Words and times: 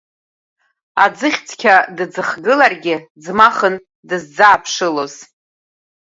Аӡыхь 1.03 1.41
цқьа 1.47 1.75
дыӡхгыларгьы 1.95 2.95
ӡмахын 3.23 3.75
дызӡааԥшылоз. 4.07 5.13